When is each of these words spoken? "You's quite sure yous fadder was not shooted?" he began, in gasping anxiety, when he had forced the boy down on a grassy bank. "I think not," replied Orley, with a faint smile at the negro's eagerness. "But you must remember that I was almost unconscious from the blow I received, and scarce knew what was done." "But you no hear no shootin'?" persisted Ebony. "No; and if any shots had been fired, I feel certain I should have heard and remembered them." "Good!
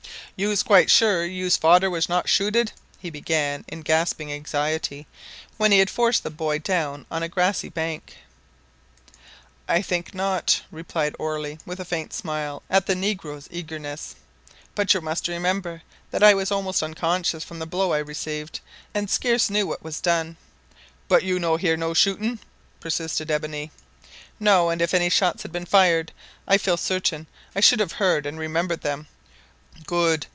"You's 0.37 0.63
quite 0.63 0.89
sure 0.89 1.23
yous 1.23 1.55
fadder 1.55 1.87
was 1.91 2.09
not 2.09 2.27
shooted?" 2.27 2.71
he 2.97 3.11
began, 3.11 3.63
in 3.67 3.83
gasping 3.83 4.33
anxiety, 4.33 5.05
when 5.57 5.71
he 5.71 5.77
had 5.77 5.89
forced 5.91 6.23
the 6.23 6.31
boy 6.31 6.57
down 6.57 7.05
on 7.11 7.21
a 7.21 7.29
grassy 7.29 7.69
bank. 7.69 8.17
"I 9.67 9.83
think 9.83 10.15
not," 10.15 10.63
replied 10.71 11.15
Orley, 11.19 11.59
with 11.63 11.79
a 11.79 11.85
faint 11.85 12.11
smile 12.11 12.63
at 12.71 12.87
the 12.87 12.95
negro's 12.95 13.49
eagerness. 13.51 14.15
"But 14.73 14.95
you 14.95 15.01
must 15.01 15.27
remember 15.27 15.83
that 16.09 16.23
I 16.23 16.33
was 16.33 16.51
almost 16.51 16.81
unconscious 16.81 17.43
from 17.43 17.59
the 17.59 17.67
blow 17.67 17.93
I 17.93 17.99
received, 17.99 18.61
and 18.95 19.11
scarce 19.11 19.47
knew 19.51 19.67
what 19.67 19.83
was 19.83 20.01
done." 20.01 20.37
"But 21.07 21.21
you 21.23 21.37
no 21.37 21.57
hear 21.57 21.77
no 21.77 21.93
shootin'?" 21.93 22.39
persisted 22.79 23.29
Ebony. 23.29 23.69
"No; 24.39 24.69
and 24.71 24.81
if 24.81 24.95
any 24.95 25.11
shots 25.11 25.43
had 25.43 25.51
been 25.51 25.65
fired, 25.67 26.11
I 26.47 26.57
feel 26.57 26.77
certain 26.77 27.27
I 27.55 27.59
should 27.59 27.79
have 27.79 27.91
heard 27.91 28.25
and 28.25 28.39
remembered 28.39 28.81
them." 28.81 29.05
"Good! 29.85 30.27